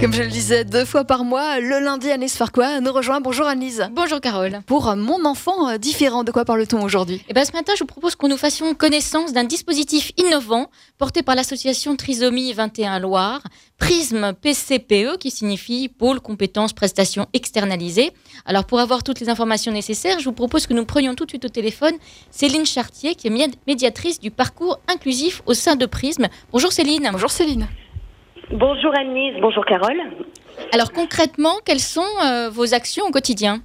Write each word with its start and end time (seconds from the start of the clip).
Comme 0.00 0.14
je 0.14 0.22
le 0.22 0.28
disais 0.28 0.64
deux 0.64 0.86
fois 0.86 1.04
par 1.04 1.24
mois, 1.24 1.60
le 1.60 1.78
lundi, 1.78 2.10
Annelise 2.10 2.32
Farquois 2.32 2.80
nous 2.80 2.90
rejoint. 2.90 3.20
Bonjour 3.20 3.46
Annelise. 3.46 3.86
Bonjour 3.92 4.18
Carole. 4.18 4.60
Pour 4.66 4.96
mon 4.96 5.26
enfant 5.26 5.68
euh, 5.68 5.76
différent, 5.76 6.24
de 6.24 6.32
quoi 6.32 6.46
parle-t-on 6.46 6.82
aujourd'hui? 6.82 7.22
Et 7.28 7.34
ben 7.34 7.44
ce 7.44 7.52
matin, 7.52 7.74
je 7.76 7.80
vous 7.80 7.86
propose 7.86 8.16
que 8.16 8.26
nous 8.26 8.38
fassions 8.38 8.72
connaissance 8.74 9.34
d'un 9.34 9.44
dispositif 9.44 10.12
innovant 10.16 10.70
porté 10.96 11.22
par 11.22 11.34
l'association 11.34 11.96
Trisomie 11.96 12.54
21 12.54 12.98
Loire, 12.98 13.42
Prisme 13.76 14.32
PCPE, 14.40 15.18
qui 15.18 15.30
signifie 15.30 15.88
Pôle 15.90 16.20
Compétences 16.20 16.72
Prestations 16.72 17.26
Externalisées. 17.34 18.12
Alors 18.46 18.64
pour 18.64 18.80
avoir 18.80 19.02
toutes 19.02 19.20
les 19.20 19.28
informations 19.28 19.70
nécessaires, 19.72 20.18
je 20.18 20.24
vous 20.24 20.32
propose 20.32 20.66
que 20.66 20.72
nous 20.72 20.86
prenions 20.86 21.14
tout 21.14 21.26
de 21.26 21.30
suite 21.30 21.44
au 21.44 21.50
téléphone 21.50 21.94
Céline 22.30 22.64
Chartier, 22.64 23.14
qui 23.14 23.26
est 23.26 23.30
médi- 23.30 23.52
médiatrice 23.66 24.18
du 24.18 24.30
parcours 24.30 24.78
inclusif 24.88 25.42
au 25.44 25.52
sein 25.52 25.76
de 25.76 25.84
Prisme. 25.84 26.28
Bonjour 26.52 26.72
Céline. 26.72 27.10
Bonjour 27.12 27.30
Céline. 27.30 27.68
Bonjour 28.52 28.92
Annelise, 28.98 29.34
bonjour 29.40 29.64
Carole. 29.64 30.00
Alors 30.72 30.92
concrètement, 30.92 31.54
quelles 31.64 31.78
sont 31.80 32.00
euh, 32.24 32.48
vos 32.50 32.74
actions 32.74 33.04
au 33.06 33.10
quotidien? 33.10 33.58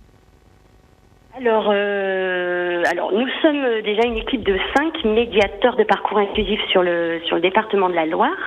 Alors, 1.38 1.70
euh, 1.70 2.82
alors, 2.90 3.12
nous 3.12 3.28
sommes 3.42 3.82
déjà 3.84 4.06
une 4.08 4.16
équipe 4.18 4.44
de 4.44 4.58
cinq 4.74 5.04
médiateurs 5.04 5.76
de 5.76 5.84
parcours 5.84 6.18
inclusif 6.20 6.62
sur 6.72 6.82
le, 6.82 7.20
sur 7.26 7.36
le 7.36 7.42
département 7.42 7.90
de 7.90 7.94
la 7.96 8.06
Loire. 8.06 8.38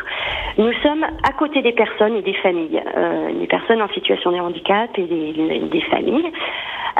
Nous 0.56 0.72
sommes 0.82 1.04
à 1.04 1.32
côté 1.32 1.60
des 1.60 1.72
personnes 1.72 2.16
et 2.16 2.22
des 2.22 2.32
familles, 2.34 2.82
euh, 2.96 3.32
des 3.38 3.46
personnes 3.46 3.82
en 3.82 3.88
situation 3.90 4.32
de 4.32 4.38
handicap 4.38 4.88
et 4.96 5.02
des, 5.02 5.32
des 5.70 5.80
familles. 5.90 6.32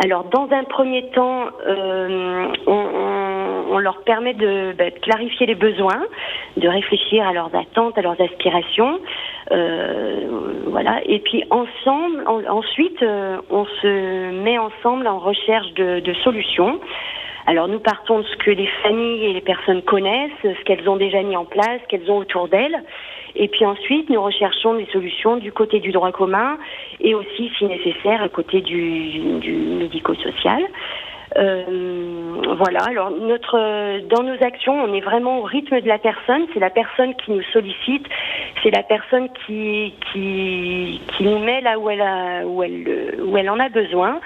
Alors, 0.05 0.25
dans 0.25 0.47
un 0.53 0.65
premier 0.65 1.09
temps, 1.11 1.47
euh, 1.67 2.49
on, 2.67 2.73
on- 2.73 3.39
on 3.71 3.79
leur 3.79 4.03
permet 4.03 4.33
de, 4.33 4.73
bah, 4.79 4.89
de 4.91 4.99
clarifier 5.01 5.47
les 5.47 5.55
besoins, 5.55 6.03
de 6.57 6.67
réfléchir 6.69 7.27
à 7.29 7.33
leurs 7.35 7.55
attentes, 7.55 7.99
à 7.99 8.03
leurs 8.03 8.19
aspirations. 8.21 8.99
Euh, 9.51 10.27
voilà. 10.67 11.01
Et 11.07 11.21
puis 11.21 11.45
ensemble, 11.51 12.23
en- 12.27 12.45
ensuite, 12.49 13.03
euh, 13.03 13.39
on 13.51 13.65
se 13.65 14.31
met 14.43 14.59
ensemble 14.59 15.07
en 15.07 15.19
recherche 15.19 15.73
de, 15.75 16.01
de 16.01 16.13
solutions. 16.25 16.81
Alors 17.47 17.67
nous 17.67 17.81
partons 17.81 18.19
de 18.19 18.25
ce 18.25 18.37
que 18.37 18.51
les 18.51 18.67
familles 18.83 19.25
et 19.25 19.33
les 19.33 19.41
personnes 19.41 19.81
connaissent, 19.81 20.31
ce 20.43 20.65
qu'elles 20.65 20.87
ont 20.87 20.97
déjà 20.97 21.23
mis 21.23 21.35
en 21.35 21.47
place, 21.47 21.81
ce 21.83 21.89
qu'elles 21.89 22.11
ont 22.11 22.19
autour 22.19 22.49
d'elles. 22.49 22.83
Et 23.37 23.49
puis 23.49 23.65
ensuite, 23.65 24.11
nous 24.11 24.21
recherchons 24.21 24.75
des 24.75 24.87
solutions 24.93 25.37
du 25.37 25.51
côté 25.53 25.81
du 25.81 25.91
droit 25.93 26.13
commun 26.13 26.59
et 27.01 27.15
aussi, 27.15 27.51
si 27.57 27.65
nécessaire, 27.65 28.23
à 28.23 28.29
côté 28.29 28.61
du, 28.61 29.39
du 29.39 29.53
médico-social. 29.53 30.63
Euh, 31.39 32.55
voilà. 32.57 32.81
Alors 32.87 33.11
euh, 33.55 34.01
dans 34.11 34.23
nos 34.23 34.43
actions, 34.43 34.75
on 34.75 34.93
est 34.93 35.01
vraiment 35.01 35.39
au 35.39 35.43
rythme 35.43 35.81
de 35.81 35.89
la 35.89 35.99
personne. 35.99 36.47
C'est 36.53 36.61
la 36.61 36.71
personne 36.71 37.15
qui 37.15 37.31
nous 37.33 37.43
sollicite. 37.53 38.07
C'est 38.63 38.71
la 38.71 38.83
personne 38.83 39.29
qui, 39.47 39.95
qui, 40.13 41.01
nous 41.21 41.39
met 41.39 41.61
là 41.61 41.79
où 41.79 41.91
elle 41.91 42.45
où 42.45 42.63
elle, 42.63 43.15
où 43.23 43.37
elle 43.37 43.51
en 43.51 43.61
a 43.61 43.69
besoin. 43.69 44.21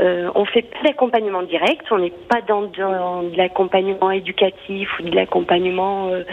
Euh, 0.00 0.30
on 0.34 0.44
fait 0.46 0.62
pas 0.62 0.82
d'accompagnement 0.84 1.42
direct. 1.42 1.86
On 1.90 1.98
n'est 1.98 2.10
pas 2.10 2.40
dans, 2.46 2.62
dans 2.62 3.22
de 3.22 3.36
l'accompagnement 3.36 4.10
éducatif 4.10 4.88
ou 4.98 5.02
de 5.02 5.14
l'accompagnement 5.14 6.08
euh, 6.08 6.24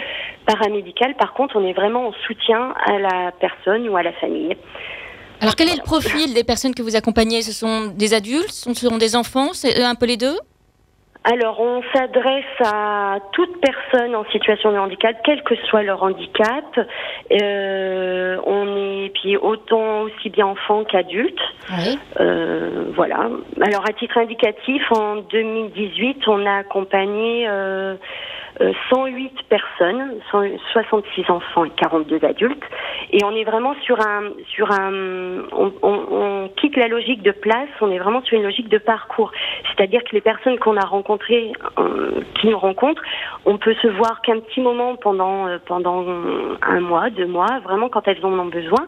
paramédical. 0.45 1.15
Par 1.15 1.33
contre, 1.33 1.57
on 1.57 1.65
est 1.65 1.73
vraiment 1.73 2.07
en 2.07 2.13
soutien 2.25 2.73
à 2.85 2.99
la 2.99 3.31
personne 3.39 3.87
ou 3.89 3.97
à 3.97 4.03
la 4.03 4.13
famille. 4.13 4.55
Alors 5.41 5.55
quel 5.55 5.69
est 5.69 5.75
le 5.75 5.83
profil 5.83 6.33
des 6.33 6.43
personnes 6.43 6.75
que 6.75 6.81
vous 6.81 6.95
accompagnez? 6.95 7.41
Ce 7.41 7.53
sont 7.53 7.87
des 7.87 8.13
adultes 8.13 8.51
Ce 8.51 8.73
sont 8.73 8.97
des 8.97 9.15
enfants 9.15 9.53
C'est 9.53 9.81
un 9.83 9.95
peu 9.95 10.05
les 10.05 10.17
deux? 10.17 10.37
Alors, 11.25 11.59
on 11.59 11.81
s'adresse 11.93 12.45
à 12.63 13.17
toute 13.33 13.59
personne 13.59 14.15
en 14.15 14.23
situation 14.31 14.71
de 14.71 14.77
handicap, 14.77 15.17
quel 15.25 15.43
que 15.43 15.53
soit 15.67 15.83
leur 15.83 16.01
handicap. 16.01 16.63
Euh, 17.41 18.37
on 18.45 18.77
est 18.77 19.09
puis 19.09 19.35
autant 19.35 20.01
aussi 20.01 20.29
bien 20.29 20.47
enfants 20.47 20.85
qu'adultes. 20.85 21.41
Oui. 21.71 21.99
Euh, 22.21 22.85
voilà. 22.95 23.29
Alors, 23.61 23.83
à 23.87 23.91
titre 23.93 24.17
indicatif, 24.17 24.81
en 24.91 25.17
2018, 25.17 26.25
on 26.27 26.45
a 26.45 26.59
accompagné 26.59 27.47
euh, 27.49 27.95
108 28.89 29.31
personnes, 29.49 30.15
100 30.31 30.43
66 30.73 31.29
enfants 31.29 31.65
et 31.65 31.69
42 31.71 32.23
adultes. 32.25 32.63
Et 33.11 33.23
on 33.23 33.31
est 33.35 33.43
vraiment 33.43 33.73
sur 33.83 33.99
un, 33.99 34.23
sur 34.47 34.71
un, 34.71 34.91
on, 35.51 35.71
on- 35.81 36.05
on 36.11 36.49
quitte 36.57 36.75
la 36.77 36.87
logique 36.87 37.21
de 37.21 37.31
place, 37.31 37.69
on 37.81 37.91
est 37.91 37.99
vraiment 37.99 38.21
sur 38.23 38.37
une 38.37 38.43
logique 38.43 38.69
de 38.69 38.77
parcours. 38.77 39.31
C'est-à-dire 39.67 40.03
que 40.03 40.13
les 40.13 40.21
personnes 40.21 40.57
qu'on 40.59 40.77
a 40.77 40.85
rencontrées, 40.85 41.51
euh, 41.77 42.21
qui 42.39 42.47
nous 42.47 42.57
rencontrent, 42.59 43.01
on 43.45 43.57
peut 43.57 43.75
se 43.81 43.87
voir 43.87 44.21
qu'un 44.21 44.39
petit 44.39 44.61
moment 44.61 44.95
pendant, 44.95 45.47
euh, 45.47 45.57
pendant 45.65 46.05
un 46.61 46.79
mois, 46.81 47.09
deux 47.09 47.25
mois, 47.27 47.59
vraiment 47.63 47.89
quand 47.89 48.07
elles 48.07 48.23
en 48.25 48.37
ont 48.37 48.45
besoin. 48.45 48.85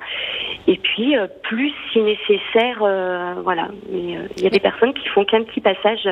Et 0.67 0.77
puis, 0.77 1.17
euh, 1.17 1.27
plus 1.43 1.71
si 1.91 1.99
nécessaire, 1.99 2.77
euh, 2.81 3.33
voilà. 3.43 3.63
Euh, 3.91 4.27
Il 4.37 4.43
y 4.43 4.47
a 4.47 4.49
des 4.49 4.59
personnes 4.59 4.93
qui 4.93 5.07
font 5.09 5.25
qu'un 5.25 5.43
petit 5.43 5.59
passage 5.61 6.07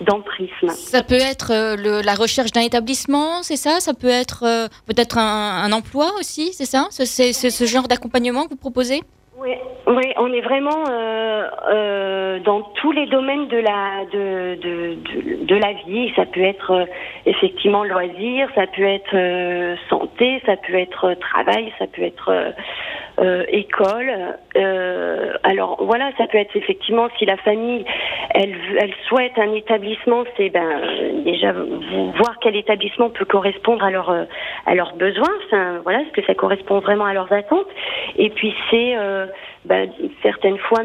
dans 0.00 0.16
le 0.18 0.22
prisme. 0.22 0.68
Ça 0.68 1.02
peut 1.02 1.14
être 1.14 1.50
le- 1.76 2.02
la 2.04 2.14
recherche 2.14 2.50
d'un 2.52 2.62
établissement, 2.62 3.42
c'est 3.42 3.56
ça? 3.56 3.80
Ça 3.80 3.92
peut 3.94 4.08
être 4.08 4.68
peut-être 4.86 5.18
un, 5.18 5.62
un 5.64 5.72
emploi 5.72 6.06
aussi, 6.18 6.52
c'est 6.52 6.64
ça? 6.64 6.86
C'est 6.90 7.32
ce 7.32 7.64
genre 7.66 7.88
d'accompagnement 7.88 8.44
que 8.44 8.50
vous 8.50 8.56
proposez? 8.56 9.00
Oui, 9.38 9.54
oui, 9.86 10.04
on 10.18 10.30
est 10.34 10.42
vraiment 10.42 10.84
euh, 10.90 11.48
euh, 11.72 12.38
dans 12.40 12.60
tous 12.74 12.92
les 12.92 13.06
domaines 13.06 13.48
de 13.48 13.56
la 13.56 14.04
de, 14.12 14.54
de, 14.60 14.94
de, 14.96 15.44
de 15.46 15.54
la 15.56 15.72
vie. 15.86 16.12
Ça 16.14 16.26
peut 16.26 16.42
être 16.42 16.70
euh, 16.72 16.84
effectivement 17.24 17.82
loisir, 17.84 18.48
ça 18.54 18.66
peut 18.66 18.82
être 18.84 19.78
santé, 19.88 20.42
ça 20.44 20.56
peut 20.58 20.74
être 20.74 21.14
travail, 21.20 21.72
ça 21.78 21.86
peut 21.86 22.02
être 22.02 22.30
euh, 23.20 23.44
école. 23.48 24.10
Euh, 24.56 25.34
alors 25.42 25.84
voilà, 25.84 26.10
ça 26.16 26.26
peut 26.26 26.38
être 26.38 26.56
effectivement 26.56 27.08
si 27.18 27.26
la 27.26 27.36
famille 27.36 27.84
elle, 28.30 28.54
souhaite 29.08 29.38
un 29.38 29.52
établissement, 29.52 30.24
c'est 30.36 30.48
ben 30.48 30.80
déjà 31.24 31.52
voir 31.52 32.38
quel 32.40 32.56
établissement 32.56 33.10
peut 33.10 33.26
correspondre 33.26 33.84
à 33.84 33.90
leurs 33.90 34.08
euh, 34.08 34.24
à 34.64 34.74
leurs 34.74 34.94
besoins. 34.94 35.34
Enfin, 35.46 35.80
voilà, 35.82 36.00
est-ce 36.00 36.12
que 36.12 36.24
ça 36.24 36.34
correspond 36.34 36.78
vraiment 36.78 37.04
à 37.04 37.12
leurs 37.12 37.30
attentes? 37.30 37.68
Et 38.16 38.30
puis 38.30 38.54
c'est 38.70 38.94
ben, 39.66 39.90
certaines 40.22 40.58
fois 40.58 40.80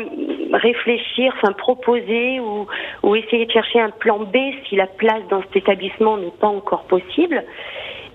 réfléchir, 0.52 1.34
enfin 1.38 1.54
proposer 1.54 2.42
ou 2.42 3.16
essayer 3.16 3.46
de 3.46 3.52
chercher 3.52 3.80
un 3.80 3.92
plan 3.92 4.20
B 4.20 4.36
si 4.68 4.76
la 4.76 4.88
place 4.88 5.24
dans 5.30 5.42
cet 5.44 5.56
établissement 5.56 6.18
n'est 6.18 6.32
pas 6.42 6.48
encore 6.48 6.84
possible. 6.84 7.44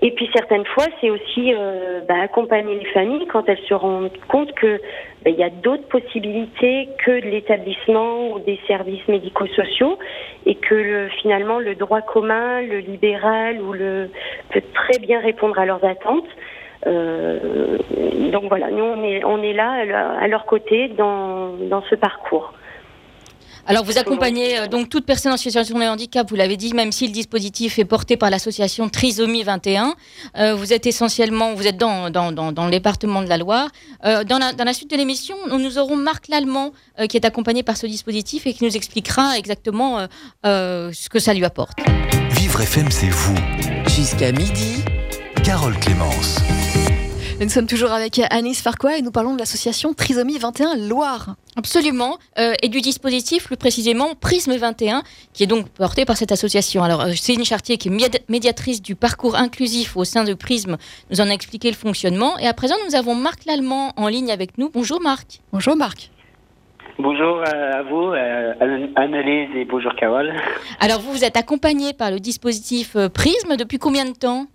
Et 0.03 0.11
puis 0.11 0.29
certaines 0.33 0.65
fois, 0.65 0.85
c'est 0.99 1.11
aussi 1.11 1.53
euh, 1.53 2.01
ben, 2.07 2.19
accompagner 2.21 2.75
les 2.75 2.85
familles 2.85 3.27
quand 3.27 3.47
elles 3.47 3.61
se 3.69 3.73
rendent 3.73 4.09
compte 4.27 4.51
que 4.53 4.81
ben, 5.23 5.31
il 5.31 5.39
y 5.39 5.43
a 5.43 5.51
d'autres 5.51 5.87
possibilités 5.89 6.89
que 7.05 7.11
de 7.11 7.27
l'établissement 7.27 8.31
ou 8.31 8.39
des 8.39 8.59
services 8.65 9.07
médico-sociaux 9.07 9.99
et 10.47 10.55
que 10.55 10.73
le, 10.73 11.09
finalement 11.21 11.59
le 11.59 11.75
droit 11.75 12.01
commun, 12.01 12.61
le 12.61 12.79
libéral 12.79 13.61
ou 13.61 13.73
le 13.73 14.09
peut 14.49 14.63
très 14.73 14.97
bien 14.99 15.19
répondre 15.19 15.59
à 15.59 15.65
leurs 15.67 15.85
attentes. 15.85 16.29
Euh, 16.87 17.77
donc 18.31 18.45
voilà, 18.45 18.71
nous 18.71 18.83
on 18.83 19.03
est 19.03 19.23
on 19.23 19.43
est 19.43 19.53
là 19.53 20.17
à 20.19 20.27
leur 20.27 20.45
côté 20.45 20.87
dans 20.87 21.51
dans 21.69 21.83
ce 21.83 21.93
parcours. 21.93 22.53
Alors 23.67 23.83
vous 23.83 23.97
accompagnez 23.97 24.59
euh, 24.59 24.67
donc 24.67 24.89
toute 24.89 25.05
personne 25.05 25.31
en 25.31 25.37
situation 25.37 25.77
de 25.77 25.83
handicap, 25.83 26.29
vous 26.29 26.35
l'avez 26.35 26.57
dit, 26.57 26.73
même 26.73 26.91
si 26.91 27.07
le 27.07 27.13
dispositif 27.13 27.79
est 27.79 27.85
porté 27.85 28.17
par 28.17 28.29
l'association 28.29 28.89
Trisomie 28.89 29.43
21. 29.43 29.95
Euh, 30.37 30.55
vous 30.55 30.73
êtes 30.73 30.85
essentiellement, 30.85 31.53
vous 31.53 31.67
êtes 31.67 31.77
dans, 31.77 32.09
dans, 32.09 32.31
dans, 32.31 32.51
dans 32.51 32.65
le 32.65 32.71
département 32.71 33.21
de 33.21 33.29
la 33.29 33.37
Loire. 33.37 33.69
Euh, 34.05 34.23
dans, 34.23 34.37
la, 34.37 34.53
dans 34.53 34.63
la 34.63 34.73
suite 34.73 34.91
de 34.91 34.97
l'émission, 34.97 35.35
nous 35.49 35.59
nous 35.59 35.77
aurons 35.77 35.95
Marc 35.95 36.27
Lallemand 36.27 36.71
euh, 36.99 37.07
qui 37.07 37.17
est 37.17 37.25
accompagné 37.25 37.63
par 37.63 37.77
ce 37.77 37.87
dispositif 37.87 38.45
et 38.47 38.53
qui 38.53 38.63
nous 38.65 38.75
expliquera 38.75 39.37
exactement 39.37 39.99
euh, 39.99 40.07
euh, 40.45 40.91
ce 40.93 41.09
que 41.09 41.19
ça 41.19 41.33
lui 41.33 41.45
apporte. 41.45 41.79
Vivre 42.31 42.61
FM, 42.61 42.91
c'est 42.91 43.09
vous. 43.09 43.35
Jusqu'à 43.87 44.31
midi, 44.31 44.83
Carole 45.43 45.77
Clémence. 45.79 46.37
Nous 47.41 47.49
sommes 47.49 47.65
toujours 47.65 47.91
avec 47.91 48.21
Annelise 48.29 48.61
Farquois 48.61 48.97
et 48.97 49.01
nous 49.01 49.09
parlons 49.09 49.33
de 49.33 49.39
l'association 49.39 49.93
Trisomie 49.95 50.37
21 50.37 50.75
Loire. 50.87 51.35
Absolument, 51.57 52.17
euh, 52.37 52.53
et 52.61 52.69
du 52.69 52.81
dispositif 52.81 53.45
plus 53.45 53.57
précisément 53.57 54.09
Prisme 54.13 54.55
21, 54.55 55.01
qui 55.33 55.43
est 55.43 55.47
donc 55.47 55.67
porté 55.69 56.05
par 56.05 56.17
cette 56.17 56.31
association. 56.31 56.83
Alors 56.83 57.01
euh, 57.01 57.13
Céline 57.13 57.43
Chartier, 57.43 57.77
qui 57.77 57.87
est 57.87 57.91
médi- 57.91 58.21
médiatrice 58.29 58.79
du 58.81 58.95
parcours 58.95 59.35
inclusif 59.35 59.97
au 59.97 60.03
sein 60.03 60.23
de 60.23 60.35
Prisme, 60.35 60.77
nous 61.09 61.19
en 61.19 61.29
a 61.29 61.31
expliqué 61.31 61.69
le 61.71 61.75
fonctionnement. 61.75 62.37
Et 62.37 62.47
à 62.47 62.53
présent, 62.53 62.75
nous 62.87 62.95
avons 62.95 63.15
Marc 63.15 63.45
Lallemand 63.45 63.91
en 63.97 64.07
ligne 64.07 64.31
avec 64.31 64.59
nous. 64.59 64.69
Bonjour 64.69 65.01
Marc. 65.01 65.41
Bonjour 65.51 65.75
Marc. 65.75 66.11
Bonjour 66.99 67.41
à 67.43 67.81
vous, 67.81 68.11
Anne- 68.11 68.91
Annelise 68.95 69.49
et 69.55 69.65
bonjour 69.65 69.93
Carole. 69.99 70.31
Alors 70.79 70.99
vous, 71.01 71.11
vous 71.11 71.23
êtes 71.23 71.37
accompagné 71.37 71.93
par 71.93 72.11
le 72.11 72.19
dispositif 72.19 72.95
euh, 72.95 73.09
Prisme 73.09 73.57
depuis 73.57 73.79
combien 73.79 74.05
de 74.05 74.11
temps? 74.15 74.45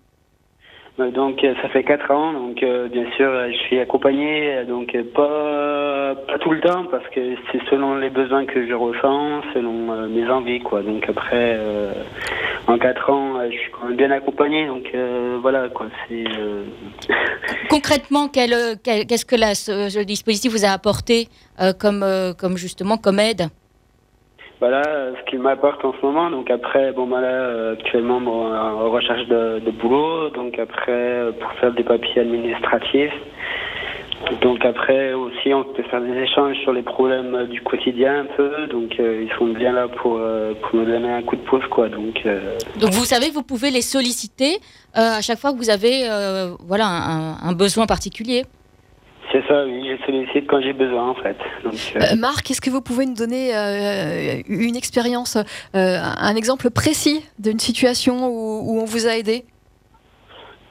Donc 0.98 1.44
euh, 1.44 1.52
ça 1.60 1.68
fait 1.68 1.84
quatre 1.84 2.10
ans, 2.10 2.32
donc 2.32 2.62
euh, 2.62 2.88
bien 2.88 3.04
sûr 3.16 3.28
euh, 3.28 3.50
je 3.52 3.56
suis 3.66 3.78
accompagné, 3.78 4.56
euh, 4.56 4.64
donc 4.64 4.94
euh, 4.94 5.02
pas, 5.14 6.14
pas 6.26 6.38
tout 6.38 6.52
le 6.52 6.60
temps 6.62 6.86
parce 6.90 7.06
que 7.10 7.20
c'est 7.52 7.60
selon 7.68 7.96
les 7.96 8.08
besoins 8.08 8.46
que 8.46 8.66
je 8.66 8.72
ressens, 8.72 9.42
selon 9.52 9.92
euh, 9.92 10.08
mes 10.08 10.26
envies 10.30 10.60
quoi. 10.60 10.80
Donc 10.80 11.06
après 11.06 11.56
euh, 11.58 11.92
en 12.66 12.78
quatre 12.78 13.10
ans 13.10 13.36
euh, 13.38 13.50
je 13.50 13.58
suis 13.58 13.70
quand 13.72 13.88
même 13.88 13.96
bien 13.98 14.10
accompagné, 14.10 14.66
donc 14.68 14.84
euh, 14.94 15.38
voilà 15.42 15.68
quoi. 15.68 15.86
C'est 16.08 16.24
euh, 16.38 16.64
Concrètement, 17.68 18.28
quel, 18.28 18.54
euh, 18.54 18.74
qu'est-ce 18.82 19.26
que 19.26 19.36
la- 19.36 19.54
ce 19.54 20.02
dispositif 20.02 20.50
vous 20.52 20.64
a 20.64 20.68
apporté 20.70 21.28
euh, 21.60 21.74
comme, 21.78 22.02
euh, 22.04 22.32
comme 22.32 22.56
justement 22.56 22.96
comme 22.96 23.20
aide? 23.20 23.48
Voilà 24.60 24.82
euh, 24.86 25.12
ce 25.18 25.30
qu'il 25.30 25.40
m'apporte 25.40 25.84
en 25.84 25.92
ce 25.92 26.04
moment. 26.04 26.30
Donc 26.30 26.50
après 26.50 26.92
bon 26.92 27.06
bah 27.06 27.20
là 27.20 27.28
euh, 27.28 27.72
actuellement 27.74 28.20
bon, 28.20 28.52
en 28.54 28.90
recherche 28.90 29.26
de, 29.26 29.70
boulot, 29.70 30.30
donc 30.30 30.58
après 30.58 30.92
euh, 30.92 31.32
pour 31.32 31.52
faire 31.54 31.72
des 31.72 31.84
papiers 31.84 32.22
administratifs. 32.22 33.12
Donc 34.40 34.64
après 34.64 35.12
aussi 35.12 35.52
on 35.52 35.62
peut 35.62 35.82
faire 35.84 36.00
des 36.00 36.16
échanges 36.16 36.56
sur 36.62 36.72
les 36.72 36.82
problèmes 36.82 37.34
euh, 37.34 37.46
du 37.46 37.60
quotidien 37.60 38.20
un 38.20 38.24
peu, 38.36 38.66
donc 38.68 38.98
euh, 38.98 39.26
ils 39.28 39.38
sont 39.38 39.46
bien 39.46 39.72
là 39.72 39.88
pour, 39.88 40.16
euh, 40.18 40.54
pour 40.62 40.80
donner 40.80 41.12
un 41.12 41.22
coup 41.22 41.36
de 41.36 41.42
pouce 41.42 41.66
quoi. 41.70 41.88
Donc 41.88 42.22
euh, 42.24 42.56
Donc 42.80 42.92
vous 42.92 43.04
savez 43.04 43.30
vous 43.30 43.42
pouvez 43.42 43.70
les 43.70 43.82
solliciter 43.82 44.58
euh, 44.96 45.18
à 45.18 45.20
chaque 45.20 45.38
fois 45.38 45.52
que 45.52 45.58
vous 45.58 45.70
avez 45.70 46.08
euh, 46.08 46.54
voilà, 46.66 46.86
un 46.86 47.52
besoin 47.52 47.86
particulier. 47.86 48.44
C'est 49.46 49.52
ça, 49.52 49.64
oui, 49.64 49.88
je 49.90 50.04
sollicite 50.04 50.46
quand 50.46 50.60
j'ai 50.60 50.72
besoin 50.72 51.10
en 51.10 51.14
fait. 51.14 51.36
Donc, 51.64 51.74
euh, 51.96 52.00
Euh, 52.00 52.16
Marc, 52.16 52.50
est-ce 52.50 52.60
que 52.60 52.70
vous 52.70 52.80
pouvez 52.80 53.06
nous 53.06 53.14
donner 53.14 53.56
euh, 53.56 54.42
une 54.48 54.76
expérience, 54.76 55.36
un 55.74 56.34
exemple 56.36 56.70
précis 56.70 57.24
d'une 57.38 57.58
situation 57.58 58.28
où, 58.28 58.60
où 58.70 58.80
on 58.80 58.84
vous 58.84 59.06
a 59.06 59.16
aidé? 59.16 59.44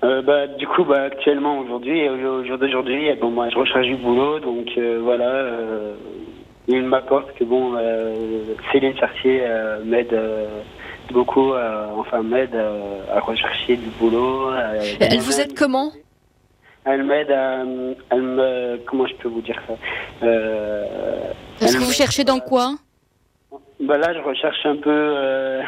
Bah, 0.02 0.46
du 0.46 0.68
coup 0.68 0.84
bah, 0.84 1.02
actuellement 1.02 1.58
aujourd'hui, 1.60 2.08
au 2.08 2.46
jour 2.46 2.60
d'aujourd'hui, 2.60 3.12
bon, 3.20 3.32
moi 3.32 3.50
je 3.50 3.58
recherche 3.58 3.88
du 3.88 3.96
boulot, 3.96 4.40
donc 4.40 4.68
voilà. 5.02 5.48
Il 6.68 6.84
m'apporte 6.84 7.34
que 7.38 7.44
bon, 7.44 7.74
Céline 8.72 8.96
Chartier 8.98 9.42
m'aide 9.84 10.16
beaucoup, 11.12 11.54
enfin 11.98 12.22
m'aide 12.22 12.56
à 13.12 13.20
rechercher 13.20 13.78
du 13.78 13.90
boulot. 14.00 14.52
Elle 15.00 15.20
vous 15.20 15.40
aide 15.40 15.58
comment? 15.58 15.92
Elle 16.86 17.04
m'aide 17.04 17.32
à, 17.32 17.64
elle 18.12 18.22
me, 18.22 18.78
comment 18.86 19.08
je 19.08 19.16
peux 19.16 19.28
vous 19.30 19.42
dire 19.42 19.60
ça 19.68 19.74
euh, 20.24 20.86
elle 21.62 21.74
que 21.74 21.78
vous 21.84 21.92
cherchez 21.92 22.24
dans 22.24 22.40
quoi? 22.40 22.76
Bah 23.80 23.98
là, 23.98 24.14
je 24.14 24.20
recherche 24.20 24.66
un 24.66 24.78
peu. 24.78 24.90
euh, 24.92 25.62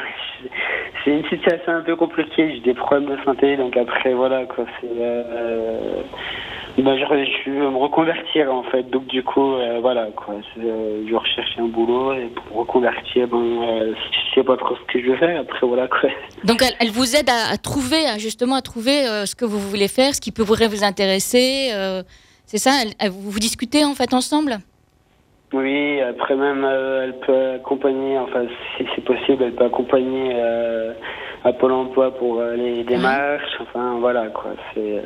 c'est 1.03 1.11
une 1.11 1.25
situation 1.27 1.73
un 1.73 1.81
peu 1.81 1.95
compliquée. 1.95 2.53
J'ai 2.55 2.59
des 2.61 2.73
problèmes 2.73 3.09
de 3.09 3.21
santé, 3.23 3.57
donc 3.57 3.75
après 3.77 4.13
voilà 4.13 4.45
quoi. 4.45 4.65
C'est. 4.79 4.87
Euh, 4.91 6.01
bah, 6.77 6.95
je, 6.95 7.03
je 7.45 7.49
veux 7.49 7.69
me 7.71 7.77
reconvertir 7.77 8.53
en 8.53 8.63
fait, 8.63 8.83
donc 8.91 9.07
du 9.07 9.23
coup 9.23 9.55
euh, 9.55 9.79
voilà 9.81 10.07
quoi. 10.15 10.35
Je 10.55 11.15
recherche 11.15 11.57
un 11.57 11.65
boulot 11.65 12.13
et 12.13 12.27
pour 12.27 12.45
me 12.55 12.59
reconvertir, 12.61 13.27
bon, 13.27 13.93
sais 14.37 14.43
pas 14.45 14.57
trop 14.57 14.75
ce 14.75 14.93
que 14.93 15.01
je 15.03 15.09
veux 15.11 15.17
faire. 15.17 15.41
Après 15.41 15.65
voilà 15.65 15.87
quoi. 15.87 16.09
Donc 16.43 16.61
elle, 16.61 16.73
elle 16.79 16.91
vous 16.91 17.15
aide 17.15 17.29
à, 17.29 17.51
à 17.53 17.57
trouver, 17.57 18.05
à 18.05 18.17
justement 18.17 18.55
à 18.55 18.61
trouver 18.61 19.07
euh, 19.07 19.25
ce 19.25 19.35
que 19.35 19.45
vous 19.45 19.59
voulez 19.59 19.87
faire, 19.87 20.13
ce 20.15 20.21
qui 20.21 20.31
peut 20.31 20.45
pourrait 20.45 20.67
vous 20.67 20.83
intéresser. 20.83 21.69
euh, 21.73 22.03
c'est 22.45 22.57
ça? 22.59 22.71
Elle- 22.99 23.09
Vous 23.11 23.31
vous 23.31 23.39
discutez 23.39 23.83
en 23.83 23.93
fait 23.93 24.13
ensemble? 24.13 24.57
Oui, 25.53 26.01
après 26.01 26.35
même, 26.35 26.65
euh, 26.65 27.03
elle 27.05 27.19
peut 27.25 27.51
accompagner, 27.55 28.17
enfin, 28.19 28.43
si 28.77 28.85
c'est 28.95 29.03
possible, 29.03 29.43
elle 29.43 29.55
peut 29.55 29.63
accompagner 29.65 30.35
à 31.45 31.53
Pôle 31.53 31.71
emploi 31.71 32.11
pour 32.17 32.41
les 32.41 32.83
démarches, 32.83 33.55
enfin, 33.61 33.97
voilà, 33.99 34.27
quoi. 34.27 34.51
C'est, 34.73 35.01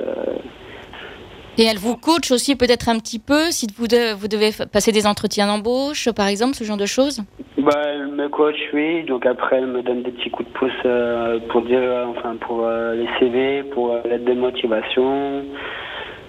Et 1.57 1.65
elle 1.65 1.77
vous 1.77 1.97
coach 1.97 2.31
aussi 2.31 2.55
peut-être 2.55 2.87
un 2.89 2.97
petit 2.97 3.19
peu 3.19 3.51
si 3.51 3.67
vous, 3.77 3.87
de- 3.87 4.13
vous 4.13 4.27
devez 4.27 4.51
passer 4.71 4.91
des 4.91 5.05
entretiens 5.05 5.47
d'embauche, 5.47 6.09
par 6.11 6.27
exemple, 6.27 6.55
ce 6.55 6.63
genre 6.63 6.77
de 6.77 6.85
choses? 6.85 7.21
Bah, 7.57 7.71
elle 7.93 8.07
me 8.07 8.29
coach, 8.29 8.55
oui, 8.73 9.03
donc 9.03 9.25
après, 9.25 9.57
elle 9.57 9.67
me 9.67 9.81
donne 9.83 10.01
des 10.03 10.11
petits 10.11 10.29
coups 10.31 10.47
de 10.47 10.53
pouce 10.53 10.71
euh, 10.85 11.39
pour 11.49 11.61
dire, 11.63 11.79
euh, 11.81 12.05
enfin, 12.07 12.35
pour 12.37 12.61
euh, 12.63 12.95
les 12.95 13.07
CV, 13.19 13.63
pour 13.63 13.95
l'aide 14.05 14.23
de 14.23 14.33
motivation, 14.33 15.43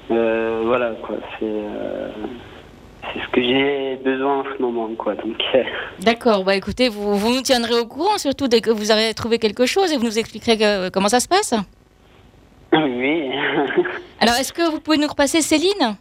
voilà, 0.08 0.90
quoi. 1.02 1.16
C'est, 1.38 1.46
c'est 3.14 3.20
ce 3.24 3.28
que 3.32 3.40
j'ai 3.42 3.96
besoin 4.04 4.40
en 4.40 4.44
ce 4.44 4.60
moment, 4.60 4.88
quoi. 4.98 5.14
Donc, 5.14 5.36
D'accord, 6.00 6.44
bah 6.44 6.56
écoutez, 6.56 6.88
vous, 6.88 7.14
vous 7.16 7.32
nous 7.34 7.42
tiendrez 7.42 7.78
au 7.78 7.86
courant, 7.86 8.18
surtout 8.18 8.48
dès 8.48 8.60
que 8.60 8.70
vous 8.70 8.90
aurez 8.90 9.14
trouvé 9.14 9.38
quelque 9.38 9.64
chose 9.66 9.92
et 9.92 9.96
vous 9.96 10.04
nous 10.04 10.18
expliquerez 10.18 10.58
que- 10.58 10.88
comment 10.90 11.08
ça 11.08 11.20
se 11.20 11.28
passe? 11.28 11.54
oui. 12.74 13.30
Alors, 14.22 14.36
est-ce 14.36 14.52
que 14.52 14.70
vous 14.70 14.78
pouvez 14.80 14.98
nous 14.98 15.08
repasser 15.08 15.40
Céline? 15.42 15.96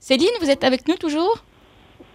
Céline, 0.00 0.30
vous 0.40 0.50
êtes 0.50 0.64
avec 0.64 0.88
nous 0.88 0.96
toujours? 0.96 1.38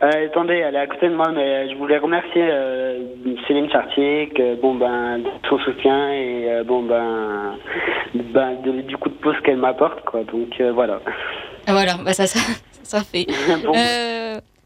Euh, 0.03 0.25
attendez, 0.27 0.55
elle 0.55 0.75
est 0.75 0.79
à 0.79 0.87
côté 0.87 1.09
de 1.09 1.15
moi, 1.15 1.31
mais 1.31 1.69
je 1.69 1.75
voulais 1.75 1.97
remercier 1.97 2.41
euh, 2.41 2.99
Céline 3.47 3.69
Chartier, 3.71 4.29
que, 4.35 4.55
bon 4.61 4.75
ben, 4.75 5.19
de 5.19 5.29
son 5.49 5.57
soutien 5.59 6.11
et 6.11 6.49
euh, 6.51 6.63
bon 6.63 6.83
ben, 6.83 7.55
ben 8.33 8.61
de- 8.63 8.81
du 8.81 8.97
coup 8.97 9.09
de 9.09 9.15
pouce 9.15 9.35
qu'elle 9.43 9.57
m'apporte, 9.57 10.03
quoi. 10.05 10.23
Donc 10.23 10.49
voilà. 10.73 10.99
Ah, 11.67 11.73
Voilà, 11.73 11.97
bah 12.03 12.13
ça, 12.13 12.25
ça, 12.27 12.39
ça 12.83 13.03
fait. 13.03 13.25
Bon, 13.63 13.73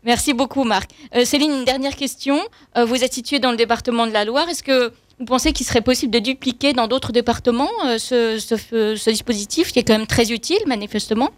merci 0.04 0.34
beaucoup, 0.34 0.63
Marc. 0.63 0.90
Céline, 1.25 1.52
une 1.52 1.66
dernière 1.66 1.96
question. 1.96 2.38
Vous 2.75 3.04
êtes 3.04 3.13
située 3.13 3.40
dans 3.40 3.52
le 3.52 3.58
département 3.58 4.08
de 4.08 4.12
la 4.13 4.25
Loire. 4.25 4.48
Est-ce 4.50 4.63
que 4.63 4.92
vous 5.22 5.26
pensez 5.26 5.54
qu'il 5.54 5.68
serait 5.68 5.82
possible 5.82 6.12
de 6.12 6.20
dupliquer 6.20 6.74
dans 6.74 6.88
d'autres 6.88 7.12
départements 7.12 7.70
euh, 7.86 8.00
ce, 8.00 9.10
dispositif 9.10 9.72
qui 9.72 9.78
est 9.78 9.88
quand 9.88 9.98
même 9.98 10.08
très 10.08 10.32
utile, 10.32 10.58
manifestement? 10.66 11.30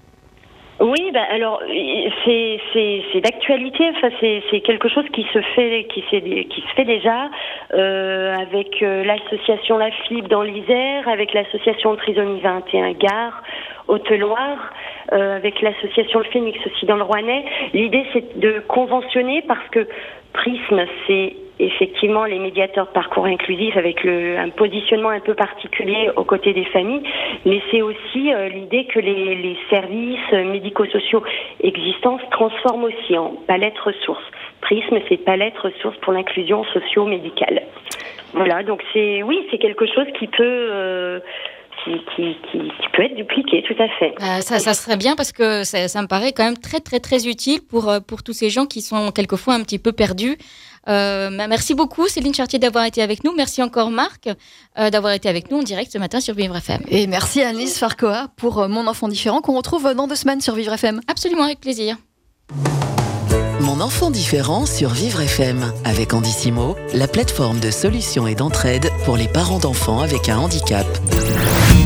Oui, 0.79 1.11
bah 1.13 1.21
alors 1.29 1.61
euh, 1.61 2.09
c'est 2.23 3.21
d'actualité. 3.21 3.83
Enfin, 3.95 4.09
c'est 4.19 4.61
quelque 4.61 4.87
chose 4.87 5.03
qui 5.13 5.23
se 5.33 5.39
fait 5.55 5.85
qui 5.89 6.01
fait 6.01 6.85
déjà 6.85 7.29
euh, 7.73 8.35
avec 8.37 8.79
l'association 8.81 9.77
La 9.77 9.91
Flip 10.07 10.27
dans 10.29 10.41
l'Isère, 10.41 11.07
avec 11.09 11.33
l'association 11.33 11.95
Trisomie 11.97 12.39
21 12.41 12.93
Gare, 12.93 13.43
Haute-Loire, 13.87 14.71
avec 15.11 15.61
l'association 15.61 16.19
Le 16.19 16.25
Phénix 16.25 16.57
aussi 16.65 16.85
dans 16.85 16.95
le 16.95 17.03
Rouennais. 17.03 17.45
L'idée 17.73 18.05
c'est 18.13 18.39
de 18.39 18.63
conventionner 18.67 19.43
parce 19.47 19.67
que 19.69 19.87
Prisme 20.33 20.85
c'est 21.05 21.35
effectivement 21.65 22.25
les 22.25 22.39
médiateurs 22.39 22.87
de 22.87 22.91
parcours 22.91 23.25
inclusif 23.25 23.75
avec 23.77 24.03
le, 24.03 24.37
un 24.37 24.49
positionnement 24.49 25.09
un 25.09 25.19
peu 25.19 25.33
particulier 25.33 26.09
aux 26.15 26.23
côtés 26.23 26.53
des 26.53 26.65
familles, 26.65 27.03
mais 27.45 27.61
c'est 27.71 27.81
aussi 27.81 28.33
euh, 28.33 28.49
l'idée 28.49 28.85
que 28.85 28.99
les, 28.99 29.35
les 29.35 29.57
services 29.69 30.19
euh, 30.33 30.43
médico-sociaux 30.43 31.23
existants 31.61 32.19
se 32.19 32.29
transforment 32.31 32.85
aussi 32.85 33.17
en 33.17 33.33
palette 33.47 33.77
ressources. 33.79 34.23
Prisme, 34.61 34.99
c'est 35.09 35.17
palette 35.17 35.57
ressources 35.57 35.97
pour 35.97 36.13
l'inclusion 36.13 36.63
socio-médicale. 36.65 37.63
Voilà, 38.33 38.63
donc 38.63 38.81
c'est 38.93 39.21
oui, 39.23 39.45
c'est 39.51 39.59
quelque 39.59 39.85
chose 39.85 40.07
qui 40.17 40.27
peut 40.27 40.43
euh, 40.43 41.19
qui, 41.83 41.91
qui, 42.15 42.35
qui, 42.51 42.57
qui 42.59 42.87
peut 42.93 43.03
être 43.03 43.15
dupliqué, 43.15 43.63
tout 43.67 43.81
à 43.81 43.87
fait. 43.99 44.13
Euh, 44.21 44.41
ça, 44.41 44.59
ça 44.59 44.73
serait 44.73 44.97
bien 44.97 45.15
parce 45.15 45.31
que 45.31 45.63
ça, 45.63 45.87
ça 45.87 46.01
me 46.01 46.07
paraît 46.07 46.31
quand 46.31 46.43
même 46.43 46.57
très, 46.57 46.79
très, 46.79 46.99
très 46.99 47.27
utile 47.27 47.61
pour, 47.61 47.89
euh, 47.89 47.99
pour 47.99 48.23
tous 48.23 48.33
ces 48.33 48.49
gens 48.49 48.65
qui 48.65 48.81
sont 48.81 49.11
quelquefois 49.11 49.55
un 49.55 49.61
petit 49.61 49.79
peu 49.79 49.91
perdus. 49.91 50.37
Euh, 50.89 51.29
bah, 51.35 51.47
merci 51.47 51.75
beaucoup, 51.75 52.07
Céline 52.07 52.33
Chartier, 52.33 52.59
d'avoir 52.59 52.85
été 52.85 53.01
avec 53.01 53.23
nous. 53.23 53.33
Merci 53.35 53.61
encore, 53.63 53.89
Marc, 53.89 54.29
euh, 54.77 54.89
d'avoir 54.89 55.13
été 55.13 55.29
avec 55.29 55.49
nous 55.51 55.59
en 55.59 55.63
direct 55.63 55.91
ce 55.91 55.97
matin 55.97 56.19
sur 56.19 56.35
Vivre 56.35 56.55
FM. 56.55 56.81
Et 56.89 57.07
merci 57.07 57.41
Annelise 57.41 57.77
Farcoa 57.77 58.27
pour 58.35 58.67
Mon 58.67 58.87
enfant 58.87 59.07
différent 59.07 59.41
qu'on 59.41 59.55
retrouve 59.55 59.93
dans 59.93 60.07
deux 60.07 60.15
semaines 60.15 60.41
sur 60.41 60.55
Vivre 60.55 60.73
FM. 60.73 61.01
Absolument, 61.07 61.43
avec 61.43 61.59
plaisir. 61.59 61.97
Mon 63.83 63.87
enfant 63.87 64.11
différent 64.11 64.65
sur 64.65 64.91
Vivre 64.91 65.19
FM 65.19 65.73
avec 65.83 66.13
Andissimo, 66.13 66.77
la 66.93 67.05
plateforme 67.05 67.59
de 67.59 67.69
solutions 67.69 68.27
et 68.27 68.33
d'entraide 68.33 68.89
pour 69.03 69.17
les 69.17 69.27
parents 69.27 69.59
d'enfants 69.59 69.99
avec 69.99 70.29
un 70.29 70.37
handicap. 70.37 70.87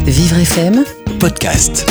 Vivre 0.06 0.38
FM, 0.38 0.86
Podcast. 1.20 1.88